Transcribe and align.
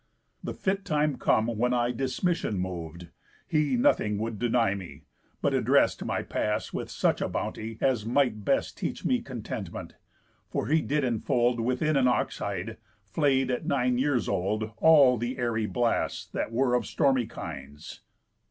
The 0.43 0.55
fit 0.55 0.83
time 0.83 1.17
come 1.19 1.45
when 1.45 1.75
I 1.75 1.91
dismission 1.91 2.57
mov'd, 2.57 3.09
He 3.47 3.77
nothing 3.77 4.17
would 4.17 4.39
deny 4.39 4.73
me, 4.73 5.03
but 5.43 5.53
addrest 5.53 6.03
My 6.03 6.23
pass 6.23 6.73
with 6.73 6.89
such 6.89 7.21
a 7.21 7.29
bounty, 7.29 7.77
as 7.81 8.03
might 8.03 8.43
best 8.43 8.79
Teach 8.79 9.05
me 9.05 9.21
contentment; 9.21 9.93
for 10.49 10.65
he 10.65 10.81
did 10.81 11.03
enfold 11.03 11.59
Within 11.59 11.95
an 11.95 12.07
ox 12.07 12.39
hide, 12.39 12.77
flay'd 13.05 13.51
at 13.51 13.67
nine 13.67 13.99
years 13.99 14.27
old, 14.27 14.71
All 14.77 15.19
th' 15.19 15.37
airy 15.37 15.67
blasts 15.67 16.25
that 16.31 16.51
were 16.51 16.73
of 16.73 16.87
stormy 16.87 17.27
kinds. 17.27 18.01